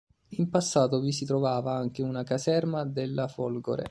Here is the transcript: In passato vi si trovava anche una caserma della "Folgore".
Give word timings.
In 0.39 0.49
passato 0.49 0.99
vi 0.99 1.11
si 1.11 1.25
trovava 1.25 1.73
anche 1.73 2.01
una 2.01 2.23
caserma 2.23 2.83
della 2.85 3.27
"Folgore". 3.27 3.79